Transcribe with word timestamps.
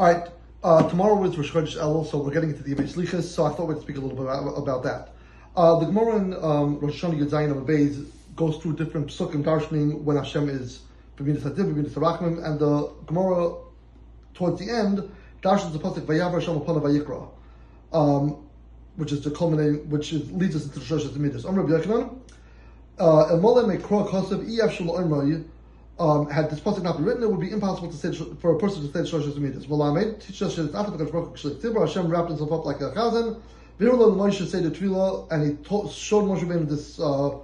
All 0.00 0.06
right. 0.06 0.26
Uh, 0.64 0.88
tomorrow 0.88 1.22
is 1.24 1.36
Rosh 1.36 1.52
Chodesh 1.52 1.76
Elul, 1.76 2.10
so 2.10 2.16
we're 2.16 2.32
getting 2.32 2.48
into 2.48 2.62
the 2.62 2.74
Yemei 2.74 2.88
Slichas. 2.88 3.24
So 3.24 3.44
I 3.44 3.50
thought 3.50 3.68
we'd 3.68 3.82
speak 3.82 3.98
a 3.98 4.00
little 4.00 4.16
bit 4.16 4.24
about, 4.24 4.54
about 4.56 4.82
that. 4.84 5.10
Uh, 5.54 5.78
the 5.78 5.84
Gemara 5.84 6.16
in 6.16 6.32
um, 6.42 6.80
Rosh 6.80 7.04
Hashanah 7.04 7.20
Yud 7.20 7.28
Zayin 7.28 7.66
Beis 7.66 8.08
goes 8.34 8.56
through 8.62 8.76
different 8.76 9.08
psukim 9.08 9.44
darshaning 9.44 10.00
when 10.00 10.16
Hashem 10.16 10.48
is 10.48 10.80
B'minas 11.18 11.42
Hadiv, 11.42 11.74
B'minas 11.74 11.90
Harachmim, 11.90 12.42
and 12.42 12.58
the 12.58 12.90
Gemara 13.04 13.56
towards 14.32 14.58
the 14.58 14.70
end 14.70 15.06
darshans 15.42 15.74
the 15.74 15.78
pasuk 15.78 16.06
Vayavar 16.06 16.40
Hashem 16.40 16.56
upon 16.56 16.76
Vayikra, 16.76 17.28
um, 17.92 18.48
which 18.96 19.12
is 19.12 19.22
the 19.22 19.30
culminating, 19.30 19.86
which 19.90 20.14
is, 20.14 20.32
leads 20.32 20.56
us 20.56 20.64
into 20.64 20.78
the 20.78 20.84
Shosh 20.86 21.14
Midas. 21.14 21.44
Amr 21.44 21.64
B'Yochanan, 21.64 22.18
uh, 22.98 23.26
Emole 23.32 23.66
Mekro 23.66 24.08
Kosev 24.08 24.98
Omer 24.98 25.44
um, 26.00 26.30
had 26.30 26.48
this 26.50 26.60
pasuk 26.60 26.82
not 26.82 26.96
been 26.96 27.04
written, 27.04 27.22
it 27.22 27.30
would 27.30 27.40
be 27.40 27.50
impossible 27.50 27.90
to 27.90 27.96
say 27.96 28.10
for 28.40 28.56
a 28.56 28.58
person 28.58 28.80
to 28.80 28.90
say 28.90 29.10
Shlosh 29.10 29.36
Midas. 29.36 29.66
Malamed 29.66 30.18
teaches 30.18 30.42
us 30.42 30.56
that 30.56 30.74
after 30.74 30.96
the 30.96 31.04
Hu 31.04 31.80
Hashem 31.80 32.08
wrapped 32.08 32.28
himself 32.28 32.52
up 32.52 32.64
like 32.64 32.80
a 32.80 32.90
chazan. 32.92 33.38
Virullah 33.78 34.16
Moshe 34.16 34.46
said 34.48 34.64
the 34.64 34.70
tefillah, 34.70 35.30
and 35.30 35.46
he 35.46 35.62
taught, 35.62 35.92
showed 35.92 36.24
Moshe 36.24 36.48
Ben 36.48 36.66
this 36.66 36.98
uh, 36.98 37.36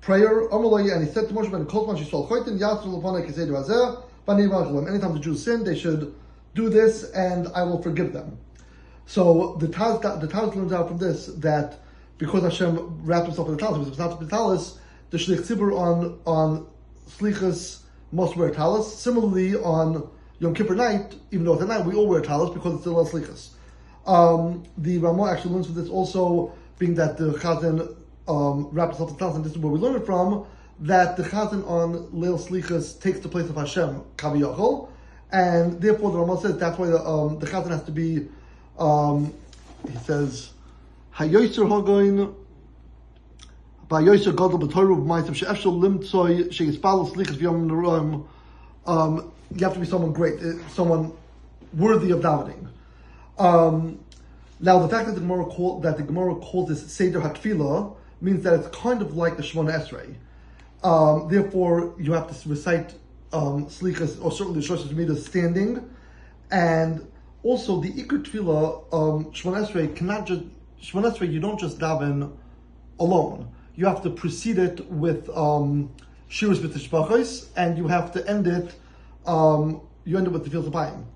prayer. 0.00 0.48
Amalei, 0.48 0.94
and 0.94 1.06
he 1.06 1.12
said 1.12 1.28
to 1.28 1.34
Moshe 1.34 1.52
Ben, 1.52 1.66
"Kol 1.66 1.86
man 1.86 2.02
shishol 2.02 2.26
choitin 2.26 2.58
yatzu 2.58 2.86
lefanei 2.86 3.26
kiseder 3.30 3.52
hazeh 3.52 4.02
b'nei 4.26 4.88
Anytime 4.88 5.12
the 5.12 5.20
Jews 5.20 5.44
sin, 5.44 5.62
they 5.62 5.78
should 5.78 6.14
do 6.54 6.70
this, 6.70 7.10
and 7.10 7.48
I 7.48 7.64
will 7.64 7.82
forgive 7.82 8.14
them. 8.14 8.38
So 9.04 9.56
the 9.60 9.68
Taz, 9.68 10.00
the 10.22 10.26
Taz 10.26 10.54
learns 10.54 10.72
out 10.72 10.88
from 10.88 10.96
this 10.96 11.26
that 11.26 11.80
because 12.16 12.44
Hashem 12.44 13.04
wrapped 13.04 13.26
himself 13.26 13.48
in 13.48 13.56
the 13.56 13.60
talis, 13.60 13.86
it 13.86 13.90
was 13.90 13.98
not 13.98 14.18
the 14.18 14.26
talis, 14.26 14.78
the 15.10 15.18
shlich 15.18 15.40
tzibur 15.40 15.76
on 15.76 16.18
on 16.24 16.66
slichas 17.06 17.80
must 18.12 18.36
wear 18.36 18.50
talis. 18.50 18.92
Similarly, 18.94 19.56
on 19.56 20.08
Yom 20.38 20.54
Kippur 20.54 20.74
night, 20.74 21.14
even 21.30 21.44
though 21.44 21.54
it's 21.54 21.62
at 21.62 21.68
night, 21.68 21.84
we 21.84 21.94
all 21.94 22.06
wear 22.06 22.20
talis 22.20 22.50
because 22.50 22.74
it's 22.74 22.82
still 22.82 23.00
a 23.00 23.04
slichas. 23.04 23.50
Um, 24.06 24.64
the 24.78 24.98
Ramah 24.98 25.30
actually 25.30 25.54
learns 25.54 25.66
from 25.66 25.74
this 25.76 25.88
also, 25.88 26.52
being 26.78 26.94
that 26.94 27.18
the 27.18 27.32
Chazan 27.34 27.94
um, 28.26 28.68
wraps 28.72 28.96
himself 28.96 29.10
in 29.10 29.16
talis, 29.16 29.36
and 29.36 29.44
this 29.44 29.52
is 29.52 29.58
where 29.58 29.72
we 29.72 29.78
learn 29.78 29.96
it 29.96 30.06
from, 30.06 30.46
that 30.80 31.16
the 31.16 31.22
Chazan 31.22 31.68
on 31.68 32.06
Leil 32.08 32.38
Slichas 32.38 33.00
takes 33.00 33.20
the 33.20 33.28
place 33.28 33.48
of 33.50 33.56
Hashem, 33.56 34.02
Kaviyachol, 34.16 34.88
and 35.30 35.80
therefore 35.80 36.10
the 36.10 36.18
Ramah 36.18 36.40
says 36.40 36.56
that's 36.56 36.78
why 36.78 36.86
the, 36.86 37.00
um, 37.06 37.38
the 37.38 37.46
Chazan 37.46 37.68
has 37.68 37.84
to 37.84 37.92
be, 37.92 38.28
um, 38.78 39.32
he 39.90 39.96
says, 39.98 40.52
Hayoyser 41.14 41.68
Hagoin, 41.68 42.34
by 43.90 43.98
Yosef 43.98 44.36
Gadol 44.36 44.60
B'Torah 44.60 45.04
B'Maitim 45.04 45.34
She'efshel 45.34 45.80
Limtzoi 45.80 46.52
She'Yispal 46.52 47.12
Slichas 47.12 47.36
V'Yom 47.36 47.68
Neroim. 47.68 48.24
Um, 48.86 49.32
you 49.52 49.64
have 49.64 49.74
to 49.74 49.80
be 49.80 49.84
someone 49.84 50.12
great, 50.12 50.40
uh, 50.40 50.64
someone 50.68 51.12
worthy 51.76 52.12
of 52.12 52.20
davening. 52.20 52.68
Um, 53.36 53.98
now, 54.60 54.78
the 54.78 54.88
fact 54.88 55.08
that 55.08 55.14
the 55.16 55.20
Gemara 55.20 55.44
call, 55.44 55.80
that 55.80 55.96
the 55.96 56.04
Gemara 56.04 56.36
calls 56.36 56.68
this 56.68 56.92
Seder 56.92 57.20
Hatfila 57.20 57.96
means 58.20 58.44
that 58.44 58.52
it's 58.52 58.68
kind 58.68 59.02
of 59.02 59.16
like 59.16 59.36
the 59.36 59.42
Shemona 59.42 59.84
Esrei. 59.84 60.14
Um, 60.84 61.28
therefore, 61.28 61.92
you 61.98 62.12
have 62.12 62.28
to 62.30 62.48
recite 62.48 62.94
um, 63.32 63.66
Slichas, 63.66 64.24
or 64.24 64.30
certainly 64.30 64.60
Shoshas 64.60 64.92
Midas 64.92 65.26
standing, 65.26 65.90
and 66.52 67.04
also 67.42 67.80
the 67.80 67.90
Iker 67.90 68.24
Tefillah, 68.24 68.84
um, 68.92 69.24
Shemona 69.32 69.66
Esrei 69.66 69.96
cannot 69.96 70.28
just 70.28 70.44
Shemona 70.80 71.12
Esrei. 71.12 71.32
You 71.32 71.40
don't 71.40 71.58
just 71.58 71.80
daven 71.80 72.30
alone 73.00 73.48
you 73.76 73.86
have 73.86 74.02
to 74.02 74.10
precede 74.10 74.58
it 74.58 74.86
with 74.90 75.28
um, 75.30 75.90
Shiras 76.28 76.58
B'Tishbachos, 76.58 77.48
and 77.56 77.76
you 77.76 77.88
have 77.88 78.12
to 78.12 78.28
end 78.28 78.46
it, 78.46 78.74
um, 79.26 79.80
you 80.04 80.16
end 80.16 80.26
it 80.26 80.30
with 80.30 80.44
the 80.44 80.50
Fields 80.50 80.66
of 80.66 80.72
Pine, 80.72 81.06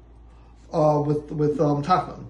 uh, 0.72 1.02
with, 1.04 1.30
with 1.30 1.60
um, 1.60 1.82
Tachman. 1.82 2.26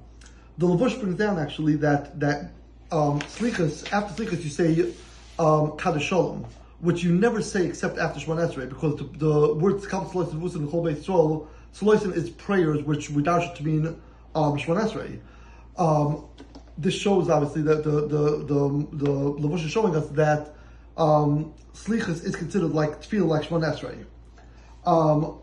The 0.59 0.67
Lavush 0.67 1.01
brings 1.01 1.17
down 1.17 1.39
actually 1.39 1.77
that, 1.77 2.21
that 2.21 2.53
um, 2.93 3.21
Slichas, 3.21 3.91
after 3.93 4.25
Slichas 4.25 4.45
you 4.45 4.51
say 4.51 4.93
um, 5.39 5.77
Shalom, 5.99 6.47
which 6.81 7.03
you 7.03 7.13
never 7.13 7.41
say 7.41 7.67
except 7.67 7.99
after 7.99 8.21
Shemon 8.21 8.47
Esrei, 8.47 8.69
because 8.69 8.97
the, 8.97 9.05
the 9.19 9.55
word 9.55 9.77
Tkab 9.77 10.11
Saloisim 10.11 10.41
Vusim 10.41 10.57
and 10.57 10.69
Chol 10.69 10.85
Beit 10.85 11.03
Yisrael, 11.03 12.17
is 12.17 12.31
prayers 12.31 12.83
which 12.85 13.11
we 13.11 13.23
dash 13.23 13.57
to 13.57 13.65
mean 13.65 13.87
um, 14.35 14.57
Esrei. 14.57 15.19
Um, 15.77 16.27
this 16.77 16.95
shows 16.95 17.31
obviously 17.31 17.63
that 17.63 17.85
the 17.85 18.07
the 18.07 18.45
the 18.45 18.87
the 18.93 19.11
Lavush 19.11 19.65
is 19.65 19.71
showing 19.71 19.95
us 19.97 20.07
that 20.09 20.55
um, 20.97 21.55
slichas 21.73 22.25
is 22.25 22.37
considered 22.37 22.73
like 22.73 23.01
tefillah 23.03 23.27
like 23.27 23.43
Shemon 23.49 23.63
Esrei. 23.63 24.05
Um, 24.87 25.39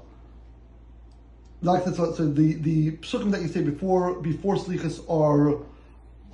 like 1.61 1.83
so, 1.83 2.13
so 2.13 2.27
the 2.27 2.53
the 2.53 2.91
psukim 2.97 3.31
that 3.31 3.41
you 3.41 3.47
say 3.47 3.61
before 3.61 4.21
before 4.21 4.55
slichas 4.55 4.99
are 5.09 5.63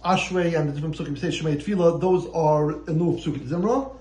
ashrei 0.06 0.58
and 0.58 0.70
the 0.70 0.74
different 0.74 0.96
psukim 0.96 1.10
you 1.10 1.16
say 1.16 1.28
shemay 1.28 1.62
tefillah. 1.62 2.00
Those 2.02 2.28
are 2.34 2.72
of 2.72 2.86
psukim 2.86 3.48
zimra. 3.48 3.94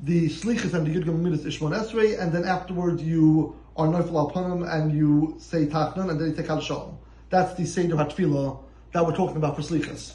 The 0.00 0.28
slichas 0.28 0.74
and 0.74 0.86
the 0.86 0.94
yudgam 0.94 1.20
midas 1.20 1.46
is 1.46 1.56
Shemon 1.58 1.72
Esrei, 1.80 2.20
and 2.20 2.32
then 2.32 2.44
afterwards 2.44 3.02
you 3.02 3.56
are 3.76 3.86
noifel 3.86 4.36
al 4.36 4.64
and 4.64 4.92
you 4.92 5.36
say 5.38 5.66
tachnan 5.66 6.10
and 6.10 6.20
then 6.20 6.30
you 6.30 6.34
take 6.34 6.50
al 6.50 6.60
shalom. 6.60 6.98
That's 7.30 7.54
the 7.54 7.64
seder 7.64 7.96
hatfila 7.96 8.58
that 8.92 9.04
we're 9.04 9.16
talking 9.16 9.36
about 9.36 9.56
for 9.56 9.62
slichas. 9.62 10.14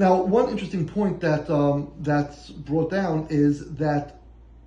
Now, 0.00 0.22
one 0.22 0.48
interesting 0.48 0.88
point 0.88 1.20
that 1.20 1.50
um, 1.50 1.92
that's 1.98 2.48
brought 2.48 2.90
down 2.90 3.26
is 3.28 3.74
that 3.74 4.22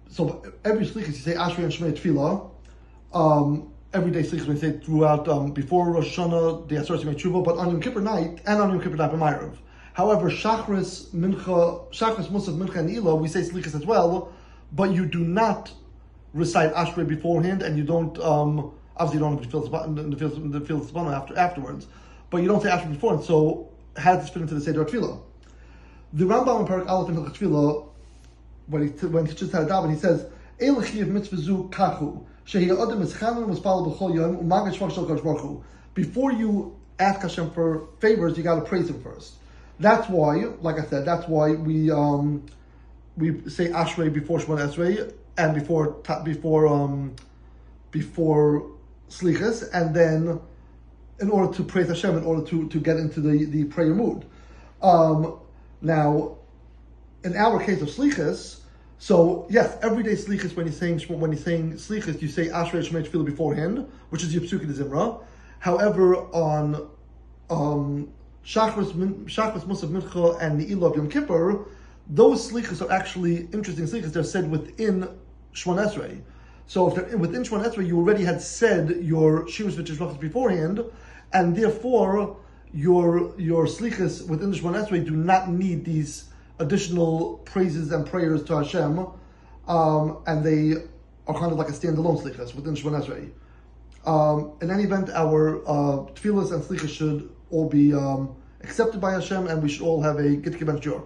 so 0.07 0.45
every 0.63 0.85
slichas 0.85 1.07
you 1.07 1.13
say 1.13 1.33
Ashrei 1.33 1.63
and 1.63 1.73
Shmei 1.73 1.91
Tefillah. 1.91 2.51
Um, 3.16 3.73
every 3.95 4.11
day 4.11 4.22
slichas 4.22 4.45
we 4.45 4.55
say 4.57 4.77
throughout 4.77 5.27
um, 5.27 5.49
before 5.51 5.89
Rosh 5.89 6.16
Hashanah 6.16 6.69
the 6.69 6.75
Asar 6.75 6.97
Shmei 6.97 7.16
Tshuva, 7.16 7.43
but 7.43 7.57
on 7.57 7.72
Yom 7.72 7.81
Kippur 7.81 8.01
night 8.01 8.41
and 8.45 8.61
on 8.61 8.69
Yom 8.69 8.79
Kippur 8.79 8.95
night. 8.95 9.41
However, 9.93 10.29
Shachris 10.29 11.07
Mincha, 11.16 11.91
Shachris 11.91 12.27
Musaf 12.27 12.55
Mincha 12.55 12.75
and 12.75 12.91
Ila 12.91 13.16
we 13.16 13.27
say 13.27 13.41
slichas 13.41 13.73
as 13.73 13.88
well, 13.88 14.31
but 14.72 14.91
you 14.91 15.07
do 15.07 15.22
not 15.22 15.73
recite 16.35 16.72
Ashrei 16.75 17.07
beforehand, 17.07 17.63
and 17.63 17.75
you 17.75 17.83
don't 17.83 18.19
um, 18.19 18.72
obviously 18.97 19.17
you 19.17 19.35
don't 19.35 19.43
have 19.43 20.11
the 20.11 20.16
field 20.16 20.51
the 20.53 20.61
field 20.61 20.95
after 21.11 21.35
afterwards, 21.39 21.88
but 22.29 22.43
you 22.43 22.47
don't 22.47 22.61
say 22.61 22.69
Ashrei 22.69 22.91
beforehand. 22.91 23.25
So 23.25 23.72
does 23.95 24.21
this 24.21 24.29
fit 24.29 24.41
into 24.41 24.55
the 24.55 24.61
Seder 24.61 24.85
Tefillah? 24.85 25.19
The 26.13 26.25
Rambam 26.25 26.61
in 26.61 26.67
Parak 26.67 26.87
Aleph 26.87 27.09
in 27.09 27.25
Tefillah, 27.25 27.87
when 28.67 28.87
he 28.87 29.05
when 29.07 29.25
he 29.25 29.31
teaches 29.31 29.51
how 29.51 29.59
to 29.59 29.65
daven, 29.65 29.91
he 29.91 29.99
says, 29.99 30.25
"El 30.59 30.75
chiyav 30.75 31.07
mitzvah 31.07 31.37
zu 31.37 31.69
kachu 31.71 32.23
shehi 32.45 32.71
adam 32.71 33.01
is 33.01 33.13
chanan 33.13 33.45
muspal 33.45 33.85
b'chol 33.85 34.15
yom 34.15 34.37
umagad 34.37 34.75
shvach 34.75 34.93
shel 34.93 35.05
Baruch 35.05 35.63
Before 35.93 36.31
you 36.31 36.75
ask 36.99 37.21
Hashem 37.21 37.51
for 37.51 37.87
favors, 37.99 38.37
you 38.37 38.43
got 38.43 38.55
to 38.55 38.61
praise 38.61 38.89
Him 38.89 39.01
first. 39.01 39.33
That's 39.79 40.07
why, 40.07 40.45
like 40.61 40.79
I 40.79 40.85
said, 40.85 41.05
that's 41.05 41.27
why 41.27 41.51
we 41.51 41.91
um, 41.91 42.45
we 43.17 43.49
say 43.49 43.67
Ashrei 43.69 44.13
before 44.13 44.39
Shemon 44.39 44.59
Esrei 44.59 45.13
and 45.37 45.53
before 45.53 45.97
before 46.23 46.67
um, 46.67 47.15
before 47.91 48.71
Slichas, 49.09 49.69
and 49.73 49.95
then 49.95 50.39
in 51.23 51.29
order 51.29 51.53
to 51.53 51.63
praise 51.63 51.88
Hashem, 51.88 52.17
in 52.17 52.23
order 52.25 52.45
to, 52.50 52.67
to 52.67 52.79
get 52.79 52.97
into 52.97 53.22
the, 53.22 53.45
the 53.45 53.63
prayer 53.63 53.95
mood. 53.95 54.25
Um, 54.81 55.39
now, 55.81 56.38
in 57.23 57.35
our 57.38 57.63
case 57.63 57.81
of 57.81 57.88
slichas, 57.88 58.59
so 59.00 59.47
yes, 59.50 59.78
everyday 59.81 60.16
slichas 60.16 60.56
when 60.56 60.66
you're 60.66 60.75
saying 60.75 61.00
when 61.07 61.31
you're 61.31 61.41
saying 61.41 61.73
slichas, 61.73 62.22
you 62.22 62.28
say 62.28 62.47
Ashrei 62.47 62.85
Shemay 62.85 63.07
Tefillah 63.07 63.25
beforehand, 63.25 63.89
which 64.09 64.23
is 64.23 64.34
your 64.34 64.44
psuki 64.44 64.67
de 64.67 64.73
Zimra. 64.73 65.23
However, 65.59 66.17
on 66.34 66.89
um, 67.50 68.11
Shachris 68.45 68.91
Shachris 69.25 69.63
Musaf 69.63 69.90
Mincha 69.90 70.41
and 70.41 70.59
the 70.59 70.85
of 70.85 70.95
Yom 70.97 71.09
Kippur, 71.09 71.66
those 72.09 72.51
slichas 72.51 72.85
are 72.85 72.91
actually 72.91 73.47
interesting 73.53 73.85
slichas. 73.85 74.11
They're 74.11 74.23
said 74.23 74.51
within 74.51 75.07
Shmon 75.53 75.85
Esrei. 75.85 76.22
So 76.67 76.90
if 76.90 76.95
they're 76.95 77.17
within 77.17 77.44
Shemon 77.44 77.66
Esrei, 77.66 77.88
you 77.88 77.97
already 77.97 78.23
had 78.23 78.41
said 78.41 78.90
your 79.01 79.45
Shiras 79.45 79.73
V'Tishvachas 79.73 80.19
beforehand, 80.19 80.84
and 81.34 81.56
therefore 81.56 82.38
your 82.74 83.40
your 83.40 83.66
slichas 83.66 84.28
within 84.28 84.52
the 84.52 84.58
Shemon 84.58 84.76
Esrei 84.84 85.06
do 85.06 85.12
not 85.12 85.50
need 85.50 85.85
these 85.85 86.26
additional 86.59 87.38
praises 87.46 87.91
and 87.91 88.06
prayers 88.06 88.44
to 88.46 88.58
Hashem, 88.58 89.06
um, 89.68 90.18
and 90.28 90.44
they 90.44 90.76
are 91.28 91.40
kind 91.40 91.52
of 91.52 91.58
like 91.58 91.70
a 91.70 91.72
standalone 91.72 92.22
slichas 92.22 92.56
within 92.56 92.76
Shemon 92.76 93.02
Esrei. 93.02 93.32
Um, 94.06 94.53
in 94.62 94.70
any 94.70 94.84
event, 94.84 95.09
our 95.12 95.59
uh, 95.68 96.06
tefillas 96.14 96.52
and 96.52 96.62
slichas 96.64 96.90
should 96.90 97.30
all 97.52 97.70
be 97.70 97.94
um, 97.94 98.35
accepted 98.62 99.00
by 99.00 99.14
Hashem, 99.14 99.47
and 99.47 99.62
we 99.62 99.70
should 99.70 99.84
all 99.84 100.02
have 100.02 100.18
a 100.18 100.35
get 100.35 100.53
to 100.53 101.03